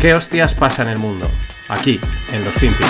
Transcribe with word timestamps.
¿Qué 0.00 0.14
hostias 0.14 0.54
pasa 0.54 0.80
en 0.80 0.88
el 0.88 0.98
mundo? 0.98 1.26
Aquí, 1.68 2.00
en 2.32 2.42
los 2.42 2.54
Finpics. 2.54 2.88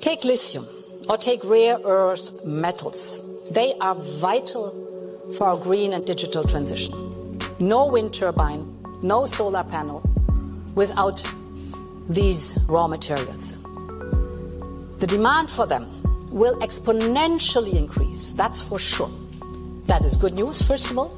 Take 0.00 0.24
lithium 0.24 0.66
or 1.08 1.16
take 1.16 1.44
rare 1.44 1.78
earth 1.84 2.44
metals. 2.44 3.20
They 3.52 3.74
are 3.80 3.94
vital 4.20 4.74
for 5.38 5.46
our 5.46 5.56
green 5.56 5.92
and 5.92 6.04
digital 6.04 6.42
transition. 6.42 7.38
No 7.60 7.86
wind 7.86 8.12
turbine, 8.12 8.66
no 9.04 9.24
solar 9.24 9.62
panel 9.62 10.02
without 10.74 11.22
these 12.08 12.58
raw 12.66 12.88
materials. 12.88 13.56
The 14.98 15.06
demand 15.06 15.48
for 15.48 15.64
them 15.64 15.86
will 16.32 16.56
exponentially 16.58 17.74
increase, 17.74 18.30
that's 18.30 18.60
for 18.60 18.80
sure. 18.80 19.10
That 19.86 20.04
is 20.04 20.16
good 20.16 20.34
news, 20.34 20.60
first 20.60 20.90
of 20.90 20.98
all, 20.98 21.16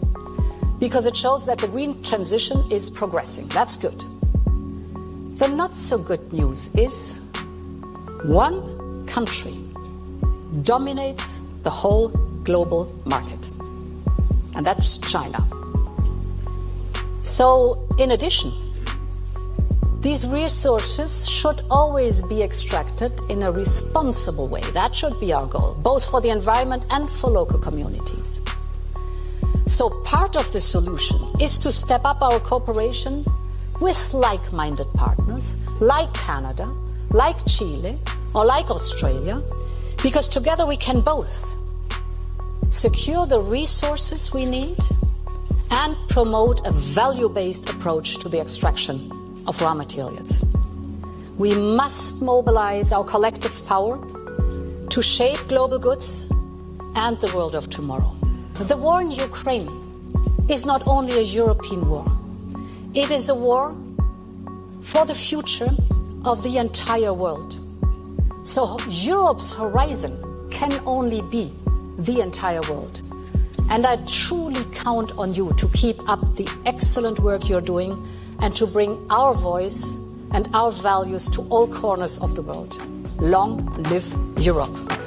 because 0.79 1.07
it 1.07 1.17
shows 1.17 1.47
that 1.47 1.59
the 1.59 1.69
green 1.69 2.03
transition 2.03 2.65
is 2.71 2.91
progressing. 2.91 3.49
That's 3.49 3.77
good. 3.77 3.99
The 5.39 5.49
not 5.49 5.75
so 5.75 5.99
good 5.99 6.33
news 6.33 6.75
is 6.75 7.19
one 8.25 9.07
country 9.07 9.57
dominates 10.63 11.41
the 11.63 11.71
whole 11.71 12.09
global 12.43 12.93
market, 13.05 13.51
and 14.57 14.65
that's 14.67 14.99
China. 14.99 15.47
So, 17.23 17.87
in 17.99 18.13
addition, 18.13 18.53
these 20.01 20.27
resources 20.27 21.29
should 21.29 21.61
always 21.71 22.23
be 22.23 22.43
extracted 22.43 23.13
in 23.29 23.43
a 23.43 23.53
responsible 23.53 24.49
way. 24.49 24.63
That 24.73 24.95
should 24.95 25.19
be 25.21 25.33
our 25.33 25.47
goal, 25.47 25.77
both 25.83 26.09
for 26.09 26.21
the 26.21 26.31
environment 26.31 26.87
and 26.91 27.09
for 27.09 27.29
local 27.31 27.59
communities. 27.59 28.41
So, 29.69 29.91
part 30.03 30.35
of 30.35 30.51
the 30.53 30.61
solution 30.61 31.19
is 31.41 31.59
to 31.59 31.71
step 31.71 32.01
up 32.07 32.23
our 32.23 32.41
cooperation 32.41 33.25
with 33.83 34.15
like 34.15 34.51
minded 34.51 34.87
partners 34.95 35.57
like 35.81 36.13
Canada, 36.15 36.67
like 37.11 37.37
Chile, 37.47 37.99
or 38.35 38.47
like 38.47 38.71
Australia, 38.71 39.43
because 40.03 40.31
together 40.31 40.65
we 40.65 40.79
can 40.79 41.03
both 41.03 41.55
secure 42.71 43.27
the 43.27 43.41
resources 43.41 44.33
we 44.33 44.47
need 44.47 44.79
and 45.71 45.97
promote 46.09 46.67
a 46.67 46.73
value 46.73 47.29
based 47.29 47.69
approach 47.69 48.19
to 48.21 48.29
the 48.31 48.41
extraction 48.41 49.43
of 49.47 49.61
raw 49.61 49.75
materials. 49.75 50.45
We 51.37 51.55
must 51.55 52.23
mobilize 52.23 52.91
our 52.91 53.05
collective 53.05 53.55
power 53.67 53.99
to 54.89 55.03
shape 55.03 55.39
global 55.47 55.79
goods 55.79 56.31
and 56.97 57.21
the 57.21 57.31
world 57.37 57.55
of 57.55 57.69
tomorrow. 57.69 58.18
The 58.59 58.77
war 58.77 59.01
in 59.01 59.13
Ukraine 59.13 59.71
is 60.49 60.67
not 60.67 60.85
only 60.89 61.13
a 61.13 61.23
European 61.23 61.89
war, 61.89 62.05
it 62.93 63.13
is 63.13 63.29
a 63.29 63.35
war 63.35 63.73
for 64.83 65.07
the 65.07 65.15
future 65.15 65.71
of 66.25 66.43
the 66.43 66.59
entire 66.59 67.15
world. 67.15 67.57
So 68.43 68.77
Europe's 68.89 69.55
horizon 69.55 70.19
can 70.51 70.73
only 70.87 71.23
be 71.23 71.53
the 71.99 72.21
entire 72.21 72.61
world. 72.63 73.01
And 73.71 73.87
I 73.87 73.95
truly 74.07 74.65
count 74.73 75.13
on 75.13 75.35
you 75.35 75.55
to 75.57 75.69
keep 75.69 76.09
up 76.09 76.35
the 76.35 76.49
excellent 76.67 77.21
work 77.21 77.49
you're 77.49 77.61
doing 77.61 78.09
and 78.41 78.57
to 78.57 78.67
bring 78.67 79.07
our 79.09 79.35
voice 79.35 79.95
and 80.33 80.49
our 80.53 80.73
values 80.73 81.31
to 81.31 81.43
all 81.43 81.69
corners 81.69 82.19
of 82.19 82.35
the 82.35 82.43
world. 82.43 82.75
Long 83.21 83.73
live 83.85 84.13
Europe. 84.37 84.98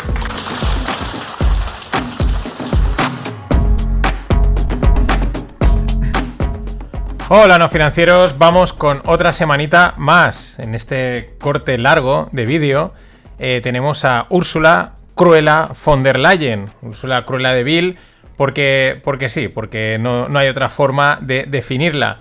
Hola, 7.33 7.57
no 7.57 7.69
financieros. 7.69 8.37
Vamos 8.37 8.73
con 8.73 9.01
otra 9.05 9.31
semanita 9.31 9.93
más. 9.95 10.59
En 10.59 10.75
este 10.75 11.33
corte 11.39 11.77
largo 11.77 12.27
de 12.33 12.45
vídeo 12.45 12.93
eh, 13.39 13.61
tenemos 13.63 14.03
a 14.03 14.25
Úrsula 14.27 14.95
Cruela 15.15 15.69
von 15.85 16.03
der 16.03 16.19
Leyen. 16.19 16.65
Úrsula 16.81 17.23
Cruela 17.23 17.53
de 17.53 17.63
Vil, 17.63 17.97
porque, 18.35 18.99
porque 19.01 19.29
sí, 19.29 19.47
porque 19.47 19.95
no, 19.97 20.27
no 20.27 20.39
hay 20.39 20.49
otra 20.49 20.67
forma 20.67 21.19
de 21.21 21.45
definirla. 21.47 22.17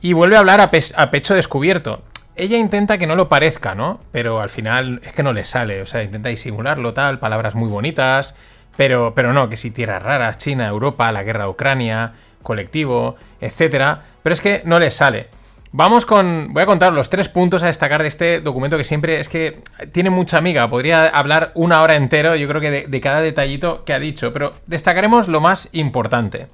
Y 0.00 0.14
vuelve 0.14 0.36
a 0.36 0.38
hablar 0.38 0.62
a, 0.62 0.70
a 0.96 1.10
pecho 1.10 1.34
descubierto. 1.34 2.02
Ella 2.34 2.56
intenta 2.56 2.96
que 2.96 3.06
no 3.06 3.16
lo 3.16 3.28
parezca, 3.28 3.74
¿no? 3.74 4.00
Pero 4.12 4.40
al 4.40 4.48
final 4.48 5.02
es 5.04 5.12
que 5.12 5.22
no 5.22 5.34
le 5.34 5.44
sale. 5.44 5.82
O 5.82 5.86
sea, 5.86 6.02
intenta 6.02 6.30
disimularlo, 6.30 6.94
tal, 6.94 7.18
palabras 7.18 7.54
muy 7.54 7.68
bonitas. 7.68 8.34
Pero, 8.78 9.12
pero 9.14 9.34
no, 9.34 9.50
que 9.50 9.58
si 9.58 9.70
tierras 9.70 10.02
raras, 10.02 10.38
China, 10.38 10.66
Europa, 10.68 11.12
la 11.12 11.22
guerra 11.22 11.44
de 11.44 11.50
Ucrania, 11.50 12.14
colectivo, 12.44 13.16
etcétera. 13.40 14.04
Pero 14.22 14.32
es 14.32 14.40
que 14.40 14.62
no 14.64 14.78
le 14.78 14.92
sale. 14.92 15.26
Vamos 15.72 16.06
con. 16.06 16.52
Voy 16.52 16.62
a 16.62 16.66
contar 16.66 16.92
los 16.92 17.10
tres 17.10 17.28
puntos 17.28 17.64
a 17.64 17.66
destacar 17.66 18.00
de 18.00 18.06
este 18.06 18.40
documento 18.40 18.78
que 18.78 18.84
siempre 18.84 19.18
es 19.18 19.28
que 19.28 19.56
tiene 19.90 20.10
mucha 20.10 20.38
amiga. 20.38 20.68
Podría 20.68 21.08
hablar 21.08 21.50
una 21.56 21.82
hora 21.82 21.96
entero, 21.96 22.36
yo 22.36 22.46
creo 22.46 22.60
que 22.60 22.70
de, 22.70 22.86
de 22.86 23.00
cada 23.00 23.20
detallito 23.20 23.84
que 23.84 23.92
ha 23.92 23.98
dicho. 23.98 24.32
Pero 24.32 24.52
destacaremos 24.66 25.26
lo 25.26 25.40
más 25.40 25.68
importante. 25.72 26.46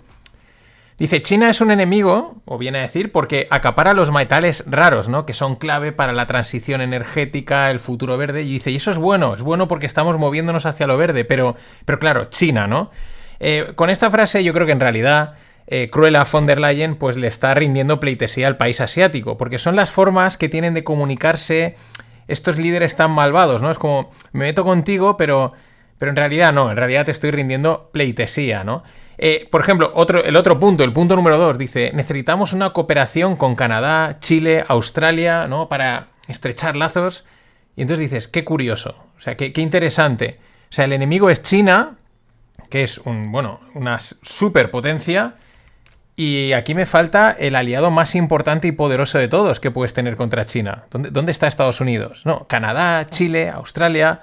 Dice, 1.00 1.22
China 1.22 1.48
es 1.48 1.62
un 1.62 1.70
enemigo, 1.70 2.42
o 2.44 2.58
viene 2.58 2.78
a 2.78 2.82
decir, 2.82 3.10
porque 3.10 3.48
acapara 3.50 3.94
los 3.94 4.10
metales 4.10 4.64
raros, 4.66 5.08
¿no? 5.08 5.24
Que 5.24 5.32
son 5.32 5.54
clave 5.54 5.92
para 5.92 6.12
la 6.12 6.26
transición 6.26 6.82
energética, 6.82 7.70
el 7.70 7.80
futuro 7.80 8.18
verde. 8.18 8.42
Y 8.42 8.52
dice, 8.52 8.70
y 8.70 8.76
eso 8.76 8.90
es 8.90 8.98
bueno, 8.98 9.34
es 9.34 9.40
bueno 9.40 9.66
porque 9.66 9.86
estamos 9.86 10.18
moviéndonos 10.18 10.66
hacia 10.66 10.86
lo 10.86 10.98
verde, 10.98 11.24
pero, 11.24 11.56
pero 11.86 11.98
claro, 11.98 12.26
China, 12.26 12.66
¿no? 12.66 12.90
Eh, 13.38 13.72
con 13.76 13.88
esta 13.88 14.10
frase 14.10 14.44
yo 14.44 14.52
creo 14.52 14.66
que 14.66 14.72
en 14.72 14.80
realidad 14.80 15.36
eh, 15.70 15.88
Cruella 15.88 16.26
von 16.30 16.46
der 16.46 16.60
Leyen 16.60 16.96
pues 16.96 17.16
le 17.16 17.28
está 17.28 17.54
rindiendo 17.54 18.00
pleitesía 18.00 18.48
al 18.48 18.56
país 18.56 18.80
asiático, 18.80 19.36
porque 19.36 19.56
son 19.56 19.76
las 19.76 19.90
formas 19.90 20.36
que 20.36 20.48
tienen 20.48 20.74
de 20.74 20.82
comunicarse 20.82 21.76
estos 22.26 22.58
líderes 22.58 22.96
tan 22.96 23.12
malvados, 23.12 23.62
¿no? 23.62 23.70
Es 23.70 23.78
como, 23.78 24.10
me 24.32 24.46
meto 24.46 24.64
contigo, 24.64 25.16
pero, 25.16 25.52
pero 25.98 26.10
en 26.10 26.16
realidad 26.16 26.52
no, 26.52 26.70
en 26.70 26.76
realidad 26.76 27.04
te 27.04 27.12
estoy 27.12 27.30
rindiendo 27.30 27.88
pleitesía, 27.92 28.64
¿no? 28.64 28.82
Eh, 29.16 29.46
por 29.50 29.60
ejemplo, 29.60 29.92
otro, 29.94 30.24
el 30.24 30.34
otro 30.34 30.58
punto, 30.58 30.82
el 30.82 30.92
punto 30.92 31.14
número 31.14 31.38
dos, 31.38 31.56
dice, 31.56 31.92
necesitamos 31.94 32.52
una 32.52 32.70
cooperación 32.70 33.36
con 33.36 33.54
Canadá, 33.54 34.18
Chile, 34.18 34.64
Australia, 34.66 35.46
¿no? 35.46 35.68
Para 35.68 36.08
estrechar 36.26 36.74
lazos. 36.74 37.24
Y 37.76 37.82
entonces 37.82 38.10
dices, 38.10 38.28
qué 38.28 38.44
curioso, 38.44 38.96
o 39.16 39.20
sea, 39.20 39.36
qué, 39.36 39.52
qué 39.52 39.60
interesante. 39.60 40.40
O 40.70 40.72
sea, 40.72 40.84
el 40.86 40.92
enemigo 40.92 41.30
es 41.30 41.42
China, 41.42 41.96
que 42.70 42.82
es 42.82 42.98
un, 42.98 43.30
bueno, 43.30 43.60
una 43.74 43.98
superpotencia. 44.00 45.36
Y 46.16 46.52
aquí 46.52 46.74
me 46.74 46.86
falta 46.86 47.34
el 47.38 47.56
aliado 47.56 47.90
más 47.90 48.14
importante 48.14 48.68
y 48.68 48.72
poderoso 48.72 49.18
de 49.18 49.28
todos 49.28 49.60
que 49.60 49.70
puedes 49.70 49.94
tener 49.94 50.16
contra 50.16 50.44
China. 50.44 50.84
¿Dónde, 50.90 51.32
está 51.32 51.46
Estados 51.46 51.80
Unidos? 51.80 52.26
No, 52.26 52.46
Canadá, 52.46 53.06
Chile, 53.06 53.48
Australia. 53.48 54.20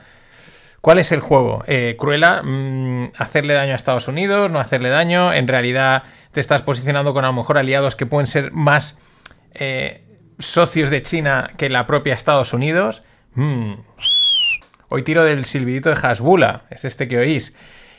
¿Cuál 0.82 1.00
es 1.00 1.12
el 1.12 1.22
juego? 1.22 1.64
Eh, 1.66 1.96
Cruella, 1.98 2.44
mmm, 2.44 3.12
hacerle 3.18 3.56
daño 3.56 3.74
a 3.74 3.76
Estados 3.76 4.08
Unidos, 4.08 4.52
no 4.52 4.60
hacerle 4.60 4.90
daño. 4.90 5.34
En 5.34 5.48
realidad 5.48 6.04
te 6.32 6.40
estás 6.40 6.62
posicionando 6.62 7.14
con 7.14 7.26
a 7.26 7.30
lo 7.30 7.34
mejor 7.34 7.58
aliados 7.58 7.96
que 7.96 8.06
pueden 8.06 8.28
ser 8.28 8.52
más 8.52 8.98
eh, 9.54 10.04
socios 10.38 10.92
de 10.92 11.02
China 11.02 11.52
que 11.58 11.70
la 11.70 11.88
propia 11.88 12.14
Estados 12.14 12.54
Unidos. 12.54 13.04
Mm. 13.34 13.74
Hoy 14.90 15.04
tiro 15.04 15.24
del 15.24 15.46
silbidito 15.46 15.90
de 15.90 15.98
Hasbula, 16.02 16.66
es 16.70 16.86
este 16.86 17.08
que 17.08 17.18
oís. 17.18 17.54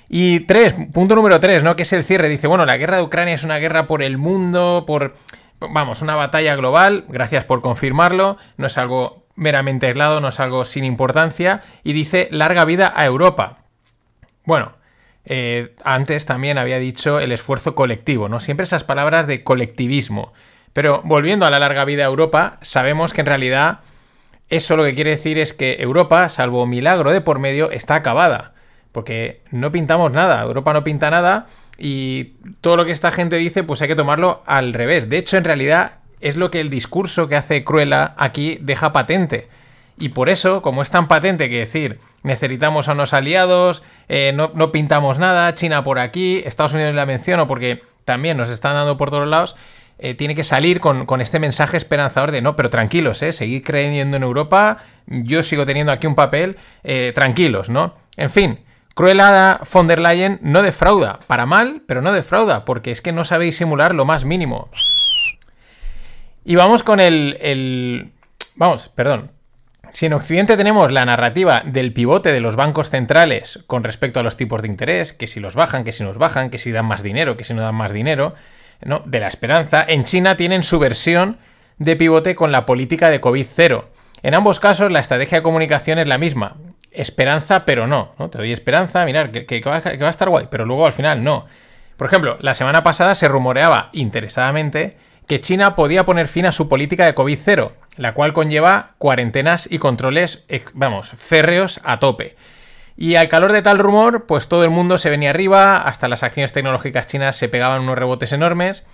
Y 0.09 0.41
tres, 0.41 0.75
punto 0.93 1.15
número 1.15 1.39
tres, 1.39 1.63
¿no? 1.63 1.77
Que 1.77 1.83
es 1.83 1.93
el 1.93 2.03
cierre. 2.03 2.29
Dice, 2.29 2.47
bueno, 2.47 2.65
la 2.65 2.79
guerra 2.79 2.97
de 2.97 3.03
Ucrania 3.03 3.35
es 3.35 3.45
una 3.45 3.59
guerra 3.59 3.87
por 3.87 4.03
el 4.03 4.17
mundo, 4.17 4.85
por, 4.87 5.17
vamos, 5.61 6.01
una 6.01 6.15
batalla 6.15 6.57
global. 6.57 7.05
Gracias 7.09 7.45
por 7.45 7.61
confirmarlo. 7.61 8.39
No 8.57 8.67
es 8.67 8.79
algo 8.79 9.27
meramente 9.37 9.87
aislado, 9.87 10.21
no 10.21 10.29
es 10.29 10.41
algo 10.41 10.65
sin 10.65 10.85
importancia. 10.85 11.63
Y 11.85 11.93
dice, 11.93 12.29
larga 12.31 12.65
vida 12.65 12.93
a 12.97 13.05
Europa. 13.05 13.59
Bueno, 14.45 14.73
eh, 15.27 15.75
antes 15.85 16.25
también 16.25 16.57
había 16.57 16.79
dicho 16.79 17.21
el 17.21 17.32
esfuerzo 17.32 17.75
colectivo, 17.75 18.31
¿no? 18.31 18.41
Siempre 18.41 18.65
esas 18.65 18.85
palabras 18.85 19.27
de 19.27 19.44
colectivismo. 19.44 20.32
Pero 20.73 21.03
volviendo 21.05 21.44
a 21.44 21.50
la 21.50 21.59
larga 21.59 21.85
vida 21.85 22.05
a 22.05 22.06
Europa, 22.06 22.59
sabemos 22.62 23.12
que 23.12 23.21
en 23.21 23.27
realidad 23.27 23.81
eso 24.49 24.77
lo 24.77 24.85
que 24.85 24.94
quiere 24.94 25.11
decir 25.11 25.37
es 25.38 25.53
que 25.53 25.77
Europa, 25.81 26.31
salvo 26.31 26.67
milagro 26.67 27.12
de 27.12 27.21
por 27.21 27.38
medio, 27.38 27.71
está 27.71 27.97
acabada. 27.97 28.55
Porque 28.99 29.43
no 29.53 29.71
pintamos 29.71 30.11
nada, 30.11 30.43
Europa 30.43 30.73
no 30.73 30.83
pinta 30.83 31.09
nada 31.09 31.47
y 31.79 32.33
todo 32.61 32.77
lo 32.77 32.85
que 32.85 32.91
esta 32.91 33.12
gente 33.12 33.37
dice 33.37 33.62
pues 33.62 33.81
hay 33.81 33.87
que 33.87 33.95
tomarlo 33.95 34.43
al 34.45 34.73
revés. 34.73 35.09
De 35.09 35.19
hecho, 35.19 35.37
en 35.37 35.45
realidad 35.45 35.99
es 36.19 36.37
lo 36.37 36.50
que 36.50 36.59
el 36.59 36.69
discurso 36.69 37.29
que 37.29 37.37
hace 37.37 37.62
Cruella 37.62 38.17
aquí 38.17 38.59
deja 38.61 38.93
patente. 38.93 39.47
Y 39.99 40.09
por 40.09 40.29
eso, 40.29 40.62
como 40.62 40.83
es 40.83 40.91
tan 40.91 41.06
patente 41.06 41.49
que 41.49 41.61
decir, 41.61 42.00
necesitamos 42.25 42.89
a 42.89 42.95
unos 42.95 43.15
aliados, 43.15 43.85
eh, 44.09 44.33
no, 44.35 44.73
pintamos 44.73 45.21
nada, 45.21 45.55
China 45.55 45.85
por 45.85 46.01
aquí, 46.01 46.43
Estados 46.44 46.73
Unidos 46.73 46.93
la 46.97 47.06
menciono 47.06 47.47
porque 47.47 47.83
también 48.05 48.37
nos 48.37 48.51
están 48.51 48.75
dando 48.75 48.97
por 48.97 49.11
todos 49.11 49.29
lados, 49.29 49.55
eh, 50.01 50.15
tiene 50.15 50.35
que 50.35 50.43
salir 50.43 50.81
con, 50.81 51.06
con, 51.06 51.21
este 51.21 51.39
mensaje 51.39 51.77
esperanzador 51.77 52.33
de 52.33 52.43
no, 52.43 52.56
pero 52.56 52.69
tranquilos, 52.69 53.23
eh, 53.23 53.33
seguid 53.33 53.62
creyendo 53.65 54.17
en 54.17 54.25
Europa, 54.25 54.79
yo 55.06 55.44
sigo 55.44 55.67
teniendo 55.67 55.93
aquí 55.93 56.09
un 56.09 56.17
papel, 56.17 56.56
eh, 56.83 57.12
tranquilos, 57.15 57.71
¿no? 57.71 57.94
En 58.19 58.31
fin, 58.31 58.59
Cruella 58.99 59.61
von 59.73 59.87
der 59.87 60.00
Leyen 60.00 60.41
no 60.43 60.61
defrauda, 60.61 61.21
para 61.29 61.47
mal, 61.47 61.83
pero 61.87 62.03
no 62.03 62.11
defrauda, 62.11 62.65
porque 62.65 62.91
es 62.91 63.00
que 63.00 63.12
no 63.12 63.23
sabéis 63.23 63.56
simular 63.56 63.95
lo 63.95 64.05
más 64.05 64.25
mínimo. 64.25 64.71
Y 66.45 66.56
vamos 66.56 66.83
con 66.83 66.99
el, 66.99 67.39
el... 67.41 68.11
Vamos, 68.56 68.89
perdón. 68.89 69.31
Si 69.93 70.06
en 70.06 70.15
Occidente 70.15 70.56
tenemos 70.56 70.91
la 70.91 71.05
narrativa 71.05 71.62
del 71.65 71.93
pivote 71.93 72.33
de 72.33 72.41
los 72.41 72.56
bancos 72.56 72.91
centrales 72.91 73.61
con 73.69 73.85
respecto 73.85 74.19
a 74.19 74.25
los 74.25 74.37
tipos 74.37 74.62
de 74.62 74.69
interés, 74.69 75.12
que 75.12 75.29
si 75.29 75.39
los 75.39 75.55
bajan, 75.55 75.85
que 75.85 75.93
si 75.93 76.03
nos 76.03 76.19
bajan, 76.19 76.51
que 76.51 76.59
si 76.59 76.73
dan 76.73 76.87
más 76.87 77.05
dinero, 77.05 77.37
que 77.37 77.44
si 77.44 77.55
no 77.55 77.62
dan 77.62 77.77
más 77.77 77.93
dinero, 77.93 78.35
¿no? 78.85 79.05
de 79.06 79.21
la 79.21 79.29
esperanza, 79.29 79.85
en 79.87 80.03
China 80.03 80.37
tienen 80.37 80.65
su 80.65 80.81
versión 80.81 81.39
de 81.79 81.94
pivote 81.94 82.35
con 82.35 82.51
la 82.51 82.67
política 82.67 83.11
de 83.11 83.21
COVID-0. 83.21 83.85
En 84.25 84.35
ambos 84.35 84.59
casos 84.59 84.91
la 84.91 84.99
estrategia 84.99 85.39
de 85.39 85.43
comunicación 85.44 86.01
es 86.01 86.09
la 86.09 86.19
misma. 86.19 86.56
Esperanza, 86.90 87.64
pero 87.64 87.87
no. 87.87 88.14
¿no? 88.19 88.31
Te 88.31 88.38
doy 88.38 88.52
esperanza, 88.52 89.05
mirar, 89.05 89.31
que, 89.31 89.61
va, 89.61 89.76
a 89.76 90.11
estar 90.11 90.29
guay, 90.29 90.49
pero 90.50 90.64
luego 90.64 90.87
al 90.87 90.93
final 90.93 91.23
no. 91.23 91.46
Por 91.96 92.06
ejemplo, 92.06 92.37
la 92.40 92.55
semana 92.55 92.82
pasada 92.82 93.14
se 93.14 93.29
rumoreaba 93.29 93.90
interesadamente 93.93 94.96
que 95.26 95.40
China 95.40 95.75
podía 95.75 96.05
poner 96.05 96.26
fin 96.26 96.46
a 96.46 96.52
su 96.52 96.69
política 96.69 97.05
de 97.05 97.14
COVID-0, 97.14 97.73
la 97.96 98.14
cual 98.14 98.32
conlleva 98.32 98.94
cuarentenas 98.99 99.69
y 99.70 99.79
controles, 99.79 100.46
vamos, 100.73 101.11
férreos 101.11 101.81
a 101.85 101.99
tope. 101.99 102.37
Y 102.96 103.14
al 103.14 103.29
calor 103.29 103.52
de 103.52 103.62
tal 103.62 103.79
rumor, 103.79 104.26
pues 104.26 104.49
todo 104.49 104.64
el 104.64 104.70
mundo 104.70 104.99
se 104.99 105.11
venía 105.11 105.31
arriba, 105.31 105.76
hasta 105.76 106.08
las 106.08 106.23
acciones 106.23 106.52
tecnológicas 106.52 107.06
chinas 107.06 107.37
se 107.37 107.49
pegaban 107.49 107.82
unos 107.82 107.99
rebotes 107.99 108.32
enormes. 108.32 108.87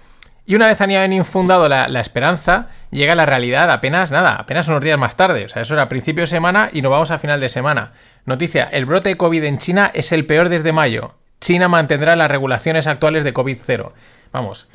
Y 0.47 0.55
una 0.55 0.67
vez 0.67 0.81
han 0.81 1.13
infundado 1.13 1.69
la, 1.69 2.01
esperanza, 2.01 2.69
llega 2.91 3.15
la 3.15 3.25
realidad 3.25 3.71
apenas 3.71 4.11
nada, 4.11 4.35
apenas 4.35 4.69
unos 4.69 4.83
días 4.83 4.99
más 4.99 5.17
tarde. 5.17 5.47
O 5.47 5.49
sea, 5.49 5.63
eso 5.63 5.75
era 5.75 5.89
principio 5.89 6.25
de 6.25 6.29
semana 6.29 6.69
y 6.73 6.83
nos 6.83 6.91
vamos 6.91 7.11
a 7.11 7.19
final 7.19 7.41
de 7.41 7.49
semana. 7.49 7.93
Noticia, 8.27 8.69
el 8.71 8.85
brote 8.85 9.11
de 9.11 9.17
COVID 9.17 9.43
en 9.45 9.59
China 9.59 9.91
es 9.95 10.13
el 10.13 10.27
peor 10.27 10.51
desde 10.51 10.73
mayo. 10.73 11.15
China 11.41 11.69
mantendrá 11.69 12.15
las 12.15 12.31
regulaciones 12.31 12.87
actuales 12.87 13.25
de 13.25 13.33
COVID-0. 13.33 13.93
Vamos, 14.33 14.69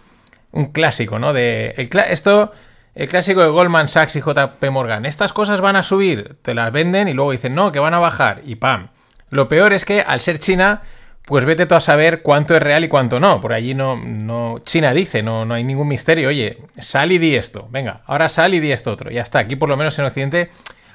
un 0.51 0.71
clásico, 0.71 1.19
¿no? 1.19 1.33
De, 1.33 1.75
esto, 2.09 2.51
el 2.95 3.07
clásico 3.07 3.41
de 3.41 3.49
Goldman 3.49 3.87
Sachs 3.87 4.15
y 4.15 4.21
JP 4.21 4.63
Morgan. 4.71 5.05
Estas 5.05 5.33
cosas 5.33 5.61
van 5.61 5.75
a 5.75 5.83
subir, 5.83 6.37
te 6.41 6.55
las 6.55 6.71
venden 6.71 7.07
y 7.07 7.13
luego 7.13 7.31
dicen, 7.31 7.53
no, 7.53 7.71
que 7.71 7.79
van 7.79 7.93
a 7.93 7.99
bajar 7.99 8.41
y 8.43 8.55
pam. 8.55 8.89
Lo 9.29 9.47
peor 9.47 9.73
es 9.73 9.85
que 9.85 10.01
al 10.01 10.19
ser 10.19 10.39
China, 10.39 10.81
pues 11.25 11.45
vete 11.45 11.65
tú 11.65 11.75
a 11.75 11.79
saber 11.79 12.21
cuánto 12.21 12.55
es 12.55 12.63
real 12.63 12.83
y 12.83 12.87
cuánto 12.87 13.19
no. 13.19 13.39
Por 13.39 13.53
allí 13.53 13.73
no, 13.73 13.95
no 13.95 14.59
China 14.63 14.93
dice, 14.93 15.21
no, 15.21 15.45
no 15.45 15.53
hay 15.53 15.63
ningún 15.63 15.87
misterio. 15.87 16.29
Oye, 16.29 16.57
sal 16.79 17.11
y 17.11 17.17
di 17.17 17.35
esto. 17.35 17.67
Venga, 17.69 18.01
ahora 18.05 18.29
sal 18.29 18.53
y 18.53 18.59
di 18.59 18.71
esto 18.71 18.91
otro. 18.91 19.11
Ya 19.11 19.21
está. 19.21 19.39
Aquí 19.39 19.55
por 19.55 19.69
lo 19.69 19.77
menos 19.77 19.97
en 19.99 20.05
Occidente, 20.05 20.49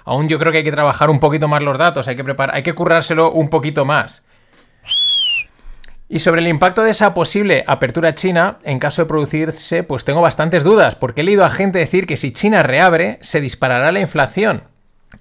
aún 0.05 0.29
yo 0.29 0.38
creo 0.38 0.50
que 0.50 0.59
hay 0.59 0.65
que 0.65 0.73
trabajar 0.73 1.11
un 1.11 1.21
poquito 1.21 1.49
más 1.49 1.62
los 1.62 1.79
datos, 1.79 2.09
hay 2.09 2.17
que 2.17 2.25
preparar, 2.25 2.56
hay 2.56 2.62
que 2.62 2.75
currárselo 2.75 3.31
un 3.31 3.49
poquito 3.49 3.85
más. 3.85 4.25
Y 6.09 6.19
sobre 6.19 6.43
el 6.43 6.49
impacto 6.49 6.82
de 6.82 6.91
esa 6.91 7.15
posible 7.15 7.65
apertura 7.67 8.15
china, 8.15 8.59
en 8.62 8.79
caso 8.79 9.03
de 9.03 9.06
producirse, 9.06 9.82
pues 9.82 10.05
tengo 10.05 10.20
bastantes 10.20 10.62
dudas, 10.62 10.97
porque 10.97 11.23
he 11.23 11.25
leído 11.25 11.44
a 11.44 11.50
gente 11.50 11.79
decir 11.79 12.06
que 12.06 12.17
si 12.17 12.31
China 12.31 12.62
reabre, 12.62 13.19
se 13.23 13.41
disparará 13.41 13.91
la 13.91 14.00
inflación. 14.00 14.65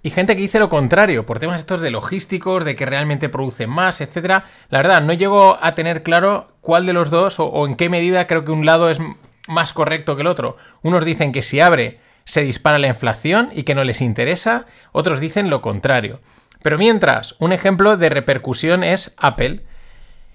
Y 0.02 0.10
gente 0.10 0.36
que 0.36 0.42
dice 0.42 0.60
lo 0.60 0.70
contrario, 0.70 1.26
por 1.26 1.40
temas 1.40 1.60
estos 1.60 1.82
de 1.82 1.92
logísticos, 1.92 2.66
de 2.66 2.76
que 2.76 2.86
realmente 2.86 3.30
producen 3.30 3.70
más, 3.70 4.02
etc. 4.02 4.44
La 4.70 4.80
verdad, 4.80 5.02
no 5.02 5.14
llego 5.14 5.58
a 5.62 5.76
tener 5.76 6.04
claro 6.04 6.54
cuál 6.62 6.86
de 6.86 6.94
los 6.94 7.10
dos 7.12 7.40
o, 7.40 7.68
en 7.68 7.76
qué 7.76 7.90
medida 7.90 8.28
creo 8.28 8.46
que 8.46 8.52
un 8.52 8.66
lado 8.66 8.90
es 8.90 9.00
más 9.48 9.74
correcto 9.74 10.16
que 10.16 10.22
el 10.22 10.28
otro. 10.28 10.58
Unos 10.82 11.06
dicen 11.06 11.32
que 11.32 11.42
si 11.42 11.60
abre 11.60 12.00
se 12.26 12.42
dispara 12.42 12.80
la 12.80 12.88
inflación 12.88 13.50
y 13.54 13.64
que 13.64 13.76
no 13.76 13.84
les 13.84 14.02
interesa, 14.02 14.66
otros 14.92 15.20
dicen 15.20 15.50
lo 15.50 15.62
contrario. 15.62 16.20
Pero 16.62 16.78
mientras, 16.78 17.36
un 17.40 17.52
ejemplo 17.52 17.98
de 17.98 18.10
repercusión 18.10 18.84
es 18.84 19.14
Apple, 19.18 19.64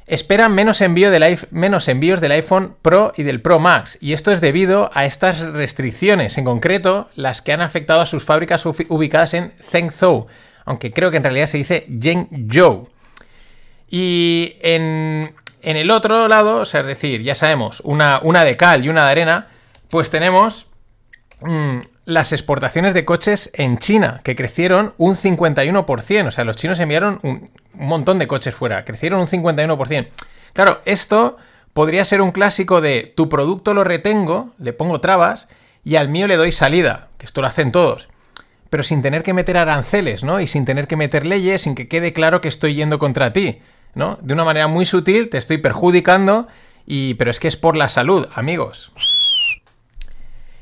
esperan 0.09 0.55
menos, 0.55 0.81
envío 0.81 1.11
del, 1.11 1.39
menos 1.51 1.87
envíos 1.87 2.21
del 2.21 2.33
iPhone 2.33 2.75
Pro 2.83 3.13
y 3.17 3.23
del 3.23 3.41
Pro 3.41 3.61
Max, 3.61 3.99
y 4.01 4.15
esto 4.15 4.33
es 4.33 4.41
debido 4.41 4.91
a 4.95 5.05
estas 5.05 5.41
restricciones, 5.41 6.39
en 6.39 6.45
concreto 6.45 7.11
las 7.15 7.43
que 7.43 7.53
han 7.53 7.61
afectado 7.61 8.01
a 8.01 8.07
sus 8.07 8.25
fábricas 8.25 8.65
ubicadas 8.67 9.35
en 9.35 9.53
Zhengzhou, 9.61 10.27
aunque 10.65 10.91
creo 10.91 11.11
que 11.11 11.19
en 11.19 11.25
realidad 11.25 11.47
se 11.47 11.59
dice 11.59 11.87
Zhengzhou. 11.89 12.89
Y 13.91 14.57
en, 14.61 15.35
el 15.63 15.91
otro 15.91 16.29
lado, 16.29 16.59
o 16.59 16.65
sea, 16.65 16.81
es 16.81 16.87
decir, 16.87 17.23
ya 17.23 17.35
sabemos, 17.35 17.81
una, 17.85 18.21
una 18.23 18.45
de 18.45 18.57
cal 18.57 18.85
y 18.85 18.89
una 18.89 19.05
de 19.05 19.11
arena, 19.11 19.49
pues 19.91 20.11
tenemos 20.11 20.67
mm, 21.41 21.81
las 22.09 22.33
exportaciones 22.33 22.95
de 22.95 23.05
coches 23.05 23.51
en 23.53 23.77
China, 23.77 24.23
que 24.25 24.35
crecieron 24.35 24.95
un 24.97 25.15
51%. 25.15 26.27
O 26.27 26.31
sea, 26.31 26.45
los 26.45 26.57
chinos 26.57 26.81
enviaron 26.81 27.21
un, 27.23 27.45
montón 27.75 28.19
de 28.19 28.27
coches 28.27 28.55
fuera, 28.55 28.85
crecieron 28.85 29.21
un 29.21 29.27
51%. 29.27 30.09
Claro, 30.55 30.81
esto 30.87 31.37
podría 31.75 32.05
ser 32.07 32.23
un 32.23 32.33
clásico 32.33 32.81
de 32.81 33.13
tu 33.15 33.29
producto 33.29 33.75
lo 33.75 33.85
retengo, 33.85 34.55
le 34.59 34.73
pongo 34.73 35.01
trabas, 35.01 35.49
y 35.85 35.97
al 35.97 36.09
mío 36.09 36.27
le 36.27 36.37
doy 36.37 36.51
salida, 36.51 37.09
que 37.19 37.27
esto 37.27 37.41
lo 37.41 37.47
hacen 37.47 37.73
todos. 37.73 38.09
Pero 38.71 38.83
sin 38.83 39.03
tener 39.03 39.23
que 39.23 39.35
meter 39.35 39.57
aranceles, 39.59 40.25
¿no? 40.25 40.41
Y 40.41 40.47
sin 40.47 40.65
tener 40.65 40.89
que 40.89 40.97
meter 40.97 41.27
leyes, 41.27 41.61
sin 41.61 41.75
que 41.75 41.89
quede 41.89 42.13
claro 42.13 42.41
que 42.41 42.49
estoy 42.49 42.75
yendo 42.75 42.99
contra 42.99 43.33
ti, 43.33 43.61
¿no? 43.95 44.19
De 44.23 44.35
una 44.35 44.45
manera 44.45 44.67
muy 44.67 44.87
sutil 44.87 45.29
te 45.29 45.39
estoy 45.39 45.59
perjudicando, 45.59 46.49
y... 46.87 47.15
pero 47.15 47.31
es 47.31 47.39
que 47.39 47.49
es 47.49 47.59
por 47.59 47.77
la 47.77 47.89
salud, 47.91 48.27
amigos. 48.35 48.93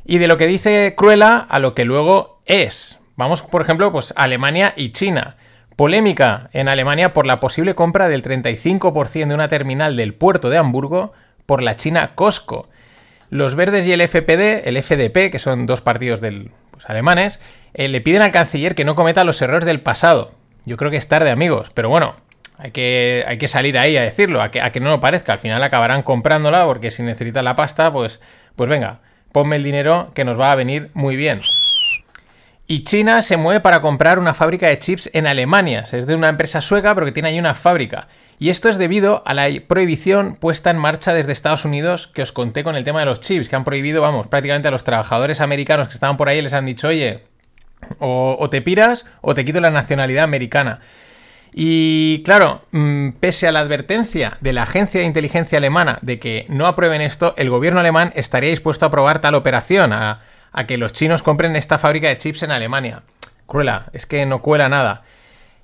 Y 0.07 0.19
de 0.19 0.29
lo 0.29 0.37
que 0.37 0.47
dice 0.47 0.95
Cruella 0.97 1.39
a 1.39 1.59
lo 1.59 1.75
que 1.75 1.85
luego 1.85 2.39
es. 2.47 3.01
Vamos, 3.17 3.43
por 3.43 3.61
ejemplo, 3.61 3.91
pues 3.91 4.15
Alemania 4.17 4.73
y 4.77 4.93
China. 4.93 5.37
Polémica 5.75 6.49
en 6.53 6.69
Alemania 6.69 7.13
por 7.13 7.27
la 7.27 7.41
posible 7.41 7.75
compra 7.75 8.09
del 8.09 8.23
35% 8.23 9.27
de 9.27 9.35
una 9.35 9.49
terminal 9.49 9.97
del 9.97 10.15
puerto 10.15 10.49
de 10.49 10.59
Hamburgo 10.59 11.13
por 11.45 11.61
la 11.61 11.75
China 11.75 12.13
Costco. 12.15 12.69
Los 13.31 13.57
verdes 13.57 13.85
y 13.87 13.93
el 13.93 14.01
FPD, 14.01 14.69
el 14.69 14.81
FDP, 14.81 15.31
que 15.31 15.41
son 15.41 15.67
dos 15.67 15.81
partidos 15.81 16.21
del, 16.21 16.53
pues, 16.71 16.89
alemanes, 16.89 17.41
eh, 17.75 17.89
le 17.89 18.01
piden 18.01 18.23
al 18.23 18.31
canciller 18.31 18.77
que 18.77 18.85
no 18.85 18.95
cometa 18.95 19.25
los 19.25 19.43
errores 19.43 19.67
del 19.67 19.81
pasado. 19.81 20.33
Yo 20.65 20.77
creo 20.77 20.93
que 20.93 20.97
es 20.99 21.09
tarde, 21.09 21.31
amigos, 21.31 21.73
pero 21.75 21.89
bueno, 21.89 22.15
hay 22.59 22.71
que, 22.71 23.25
hay 23.27 23.39
que 23.39 23.49
salir 23.49 23.77
ahí 23.77 23.97
a 23.97 24.03
decirlo, 24.03 24.41
a 24.41 24.53
que, 24.53 24.61
a 24.61 24.71
que 24.71 24.79
no 24.79 24.91
lo 24.91 25.01
parezca. 25.01 25.33
Al 25.33 25.41
final 25.41 25.63
acabarán 25.65 26.03
comprándola 26.03 26.65
porque 26.65 26.93
si 26.93 27.03
necesitan 27.03 27.45
la 27.45 27.57
pasta, 27.57 27.93
pues, 27.93 28.21
pues 28.55 28.71
venga, 28.71 29.01
ponme 29.37 29.57
el 29.57 29.63
dinero 29.63 30.13
que 30.15 30.25
nos 30.25 30.41
va 30.41 30.51
a 30.51 30.55
venir 30.55 30.89
muy 30.95 31.15
bien. 31.15 31.43
Y 32.67 32.85
China 32.85 33.21
se 33.21 33.37
mueve 33.37 33.61
para 33.61 33.83
comprar 33.83 34.19
una 34.19 34.33
fábrica 34.33 34.67
de 34.67 34.79
chips 34.79 35.11
en 35.13 35.27
Alemania. 35.27 35.85
Es 35.93 36.07
de 36.07 36.15
una 36.15 36.31
empresa 36.31 36.63
sueca, 36.63 36.95
pero 36.95 37.05
que 37.05 37.13
tiene 37.13 37.29
ahí 37.29 37.39
una 37.39 37.53
fábrica. 37.53 38.09
Y 38.39 38.49
esto 38.49 38.71
es 38.71 38.79
debido 38.79 39.23
a 39.27 39.35
la 39.35 39.47
prohibición 39.69 40.37
puesta 40.37 40.71
en 40.71 40.79
marcha 40.79 41.13
desde 41.13 41.33
Estados 41.33 41.67
Unidos 41.67 42.07
que 42.07 42.23
os 42.23 42.33
conté 42.33 42.65
con 42.65 42.77
el 42.77 42.85
tema 42.85 43.01
de 43.01 43.05
los 43.05 43.21
chips, 43.21 43.51
que 43.51 43.57
han 43.57 43.65
prohibido, 43.65 44.01
vamos, 44.01 44.27
prácticamente 44.27 44.69
a 44.69 44.71
los 44.71 44.85
trabajadores 44.85 45.43
americanos 45.43 45.89
que 45.89 45.95
estaban 45.95 46.17
por 46.17 46.31
ahí 46.31 46.41
les 46.41 46.55
han 46.55 46.65
dicho, 46.65 46.89
oye, 46.89 47.25
o, 47.99 48.39
o 48.41 48.49
te 48.49 48.63
piras 48.63 49.05
o 49.21 49.35
te 49.35 49.45
quito 49.45 49.61
la 49.61 49.69
nacionalidad 49.69 50.25
americana. 50.25 50.81
Y 51.59 52.23
claro, 52.23 52.61
mm, 52.73 53.13
pese 53.13 53.49
a 53.49 53.53
la 53.53 53.61
advertencia 53.61 54.37
de 54.43 54.53
la 54.53 54.65
agencia 54.65 55.01
de 55.01 55.07
inteligencia 55.07 55.57
alemana 55.57 55.99
de 56.03 56.19
que 56.19 56.45
no 56.51 56.67
aprueben 56.67 57.01
esto, 57.01 57.33
el 57.39 57.49
gobierno 57.49 57.81
alemán 57.81 58.13
estaría 58.15 58.51
dispuesto 58.51 58.85
a 58.85 58.89
aprobar 58.89 59.23
tal 59.23 59.35
operación, 59.35 59.95
a, 59.95 60.21
que 60.69 60.77
los 60.77 60.93
chinos 60.93 61.23
compren 61.23 61.57
esta 61.57 61.79
fábrica 61.79 62.09
de 62.09 62.19
chips 62.19 62.43
en 62.43 62.51
Alemania. 62.51 63.05
Cruela, 63.47 63.87
es 63.95 64.05
que 64.05 64.27
no 64.27 64.43
cuela 64.43 64.69
nada. 64.69 65.05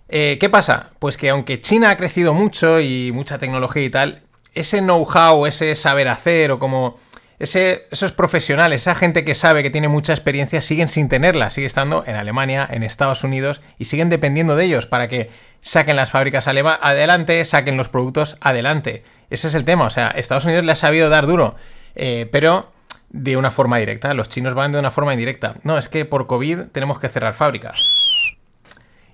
Eh, 0.08 0.38
¿Qué 0.40 0.48
pasa? 0.48 0.92
Pues 0.98 1.18
que 1.18 1.28
aunque 1.28 1.60
China 1.60 1.90
ha 1.90 1.96
crecido 1.98 2.32
mucho 2.32 2.80
y 2.80 3.12
mucha 3.12 3.36
tecnología 3.36 3.82
y 3.82 3.90
tal, 3.90 4.22
ese 4.54 4.80
know-how, 4.80 5.44
ese 5.44 5.74
saber 5.74 6.08
hacer 6.08 6.52
o 6.52 6.58
como 6.58 6.98
esos 7.42 8.12
profesionales, 8.12 8.82
esa 8.82 8.94
gente 8.94 9.24
que 9.24 9.34
sabe 9.34 9.64
que 9.64 9.70
tiene 9.70 9.88
mucha 9.88 10.12
experiencia, 10.12 10.60
siguen 10.60 10.88
sin 10.88 11.08
tenerla, 11.08 11.50
sigue 11.50 11.66
estando 11.66 12.04
en 12.06 12.14
Alemania, 12.14 12.68
en 12.70 12.84
Estados 12.84 13.24
Unidos 13.24 13.60
y 13.78 13.86
siguen 13.86 14.10
dependiendo 14.10 14.54
de 14.54 14.64
ellos 14.64 14.86
para 14.86 15.08
que 15.08 15.28
saquen 15.60 15.96
las 15.96 16.12
fábricas 16.12 16.46
adelante, 16.46 17.44
saquen 17.44 17.76
los 17.76 17.88
productos 17.88 18.36
adelante. 18.40 19.02
Ese 19.28 19.48
es 19.48 19.56
el 19.56 19.64
tema, 19.64 19.86
o 19.86 19.90
sea, 19.90 20.08
Estados 20.08 20.44
Unidos 20.44 20.64
le 20.64 20.70
ha 20.70 20.76
sabido 20.76 21.08
dar 21.08 21.26
duro, 21.26 21.56
eh, 21.96 22.28
pero 22.30 22.70
de 23.10 23.36
una 23.36 23.50
forma 23.50 23.78
directa, 23.78 24.14
los 24.14 24.28
chinos 24.28 24.54
van 24.54 24.70
de 24.70 24.78
una 24.78 24.92
forma 24.92 25.12
indirecta. 25.12 25.56
No, 25.64 25.78
es 25.78 25.88
que 25.88 26.04
por 26.04 26.28
COVID 26.28 26.66
tenemos 26.70 27.00
que 27.00 27.08
cerrar 27.08 27.34
fábricas. 27.34 27.80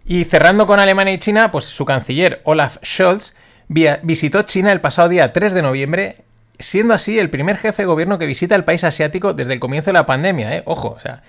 Y 0.04 0.24
cerrando 0.24 0.66
con 0.66 0.80
Alemania 0.80 1.14
y 1.14 1.18
China, 1.18 1.50
pues 1.50 1.64
su 1.64 1.86
canciller 1.86 2.42
Olaf 2.44 2.76
Scholz 2.84 3.34
visitó 3.68 4.42
China 4.42 4.72
el 4.72 4.82
pasado 4.82 5.08
día 5.08 5.32
3 5.32 5.54
de 5.54 5.62
noviembre 5.62 6.24
siendo 6.58 6.94
así 6.94 7.18
el 7.18 7.30
primer 7.30 7.56
jefe 7.56 7.82
de 7.82 7.86
gobierno 7.86 8.18
que 8.18 8.26
visita 8.26 8.54
el 8.54 8.64
país 8.64 8.84
asiático 8.84 9.32
desde 9.34 9.52
el 9.52 9.60
comienzo 9.60 9.90
de 9.90 9.94
la 9.94 10.06
pandemia, 10.06 10.56
¿eh? 10.56 10.62
Ojo, 10.66 10.90
o 10.90 11.00
sea, 11.00 11.22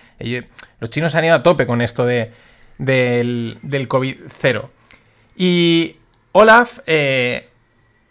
los 0.79 0.89
chinos 0.89 1.15
han 1.15 1.25
ido 1.25 1.35
a 1.35 1.43
tope 1.43 1.65
con 1.65 1.81
esto 1.81 2.05
de, 2.05 2.31
del, 2.77 3.59
del 3.61 3.87
COVID-0. 3.87 4.69
Y 5.35 5.97
Olaf, 6.31 6.79
eh, 6.87 7.47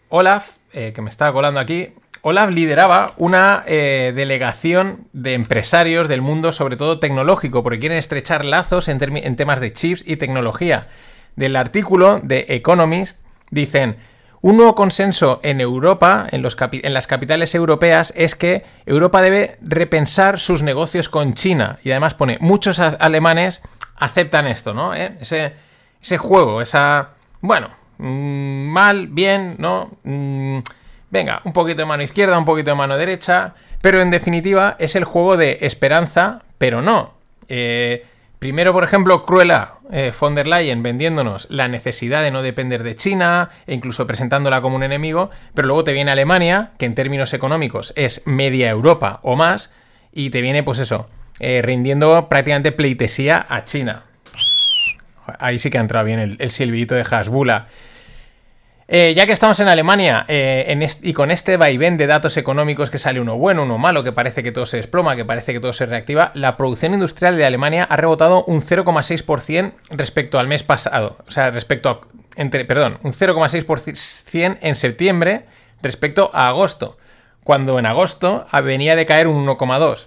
Olaf, 0.09 0.57
eh, 0.73 0.93
que 0.95 1.03
me 1.03 1.11
estaba 1.11 1.33
colando 1.33 1.61
aquí, 1.61 1.93
Olaf 2.23 2.51
lideraba 2.51 3.15
una 3.17 3.65
delegación 3.67 5.07
de 5.13 5.35
empresarios 5.35 6.09
del 6.09 6.21
mundo, 6.21 6.53
sobre 6.53 6.77
todo 6.77 6.99
tecnológico, 6.99 7.63
porque 7.63 7.79
quieren 7.79 7.99
estrechar 7.99 8.45
lazos 8.45 8.89
en, 8.89 8.99
en 9.17 9.37
temas 9.37 9.61
de 9.61 9.73
chips 9.73 10.03
y 10.07 10.17
tecnología. 10.17 10.89
Del 11.37 11.55
artículo 11.55 12.21
de 12.23 12.47
Economist 12.49 13.21
dicen, 13.51 13.97
Un 14.41 14.57
nuevo 14.57 14.75
consenso 14.75 15.41
en 15.43 15.61
Europa, 15.61 16.29
en, 16.31 16.43
las 16.43 17.07
capitales 17.07 17.55
europeas, 17.55 18.13
es 18.17 18.35
que 18.35 18.65
Europa 18.87 19.21
debe 19.21 19.59
repensar 19.61 20.39
sus 20.39 20.63
negocios 20.63 21.09
con 21.09 21.35
China. 21.35 21.79
Y 21.83 21.91
además 21.91 22.15
pone, 22.15 22.39
muchos 22.41 22.79
alemanes 22.79 23.63
aceptan 23.97 24.47
esto, 24.47 24.75
¿no? 24.75 24.95
¿Eh? 24.95 25.17
Ese, 25.21 26.19
juego, 26.19 26.63
esa... 26.63 27.11
Bueno, 27.41 27.71
mm, 27.99 28.69
mal, 28.69 29.09
bien, 29.09 29.57
¿no? 29.59 29.91
Mm, 30.05 30.59
venga, 31.11 31.41
un 31.45 31.53
poquito 31.53 31.79
de 31.79 31.87
mano 31.87 32.05
izquierda, 32.05 32.39
un 32.39 32.45
poquito 32.45 32.71
de 32.71 32.77
mano 32.77 32.97
derecha. 32.97 33.55
Pero 33.81 34.01
en 34.01 34.11
definitiva 34.11 34.77
es 34.79 34.95
el 34.95 35.05
juego 35.05 35.37
de 35.37 35.59
esperanza, 35.63 36.43
pero 36.59 36.81
no. 36.81 37.15
Eh, 37.49 38.07
Primero, 38.39 38.73
por 38.73 38.85
ejemplo, 38.85 39.25
Cruella 39.25 39.75
eh, 39.91 40.13
von 40.19 40.37
der 40.37 40.47
Leyen 40.47 40.83
vendiéndonos 40.83 41.49
la 41.51 41.67
necesidad 41.67 42.23
de 42.23 42.31
no 42.31 42.43
depender 42.43 42.85
de 42.85 42.95
China 42.95 43.51
e 43.67 43.75
incluso 43.75 44.07
presentándola 44.07 44.61
como 44.61 44.77
un 44.77 44.85
enemigo, 44.85 45.31
pero 45.55 45.67
luego 45.67 45.83
te 45.83 45.93
viene 45.93 46.13
Alemania, 46.13 46.71
que 46.79 46.87
en 46.87 46.95
términos 46.95 47.33
económicos 47.35 47.93
es 47.97 48.23
media 48.27 48.71
Europa 48.71 49.19
o 49.23 49.35
más, 49.35 49.73
y 50.13 50.31
te 50.31 50.41
viene, 50.41 50.63
pues 50.63 50.79
eso, 50.79 51.09
eh, 51.41 51.63
rindiendo 51.63 52.29
prácticamente 52.29 52.71
pleitesía 52.71 53.45
a 53.49 53.65
China. 53.65 54.05
Ahí 55.39 55.59
sí 55.59 55.71
que 55.71 55.79
ha 55.79 55.83
entrado 55.83 56.07
bien 56.07 56.21
el, 56.21 56.37
el 56.39 56.87
de 56.87 57.07
Hasbula. 57.11 57.67
Eh, 58.91 59.13
ya 59.15 59.27
que 59.27 59.33
estamos 59.33 59.61
en 59.61 59.69
Alemania 59.69 60.25
eh, 60.29 60.89
y 61.03 61.13
con 61.13 61.31
este 61.31 61.59
vaivén 61.59 61.99
de 61.99 62.07
datos 62.07 62.39
económicos 62.39 62.89
que 62.89 62.97
sale 62.97 63.21
uno 63.21 63.37
bueno, 63.37 63.65
uno 63.65 63.77
malo, 63.77 64.03
que 64.03 64.13
parece 64.13 64.43
que 64.43 64.51
todo 64.51 64.65
se 64.65 64.79
desploma, 64.79 65.15
que 65.15 65.27
parece 65.27 65.53
que 65.53 65.61
todo 65.61 65.75
se 65.75 65.85
reactiva, 65.85 66.33
la 66.33 66.57
producción 66.57 66.95
industrial 66.95 67.37
de 67.37 67.45
Alemania 67.45 67.85
ha 67.85 67.97
rebotado 67.99 68.45
un 68.45 68.63
0,6% 68.63 69.75
respecto 69.91 70.39
al 70.39 70.49
mes 70.49 70.63
pasado. 70.63 71.19
O 71.27 71.31
sea, 71.31 71.51
respecto 71.51 71.91
a. 71.91 72.01
Perdón, 72.51 72.99
un 73.03 73.11
0,6% 73.11 74.59
en 74.63 74.75
septiembre 74.75 75.45
respecto 75.83 76.31
a 76.33 76.49
agosto, 76.49 76.97
cuando 77.45 77.79
en 77.79 77.85
agosto 77.85 78.47
venía 78.65 78.97
de 78.97 79.05
caer 79.05 79.27
un 79.27 79.45
1,2%. 79.47 80.07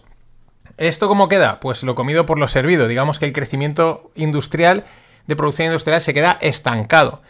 ¿Esto 0.78 1.08
cómo 1.08 1.28
queda? 1.28 1.60
Pues 1.60 1.84
lo 1.84 1.94
comido 1.94 2.26
por 2.26 2.40
lo 2.40 2.48
servido. 2.48 2.88
Digamos 2.88 3.20
que 3.20 3.28
el 3.28 3.34
crecimiento 3.34 4.10
industrial 4.16 4.86
de 5.28 5.36
producción 5.36 5.68
industrial 5.68 6.02
se 6.02 6.16
queda 6.16 6.40
estancado. 6.42 7.22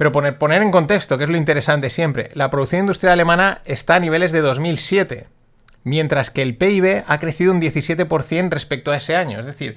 Pero 0.00 0.12
poner, 0.12 0.38
poner 0.38 0.62
en 0.62 0.70
contexto, 0.70 1.18
que 1.18 1.24
es 1.24 1.30
lo 1.30 1.36
interesante 1.36 1.90
siempre, 1.90 2.30
la 2.32 2.48
producción 2.48 2.80
industrial 2.80 3.12
alemana 3.12 3.60
está 3.66 3.96
a 3.96 4.00
niveles 4.00 4.32
de 4.32 4.40
2007, 4.40 5.26
mientras 5.84 6.30
que 6.30 6.40
el 6.40 6.56
PIB 6.56 7.04
ha 7.06 7.18
crecido 7.18 7.52
un 7.52 7.60
17% 7.60 8.48
respecto 8.48 8.92
a 8.92 8.96
ese 8.96 9.14
año. 9.14 9.38
Es 9.38 9.44
decir, 9.44 9.76